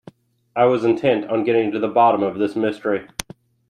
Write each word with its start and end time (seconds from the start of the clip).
I 0.55 0.65
was 0.65 0.83
intent 0.83 1.29
on 1.29 1.43
getting 1.43 1.71
to 1.73 1.77
the 1.79 1.87
bottom 1.87 2.23
of 2.23 2.39
this 2.39 2.55
mystery. 2.55 3.07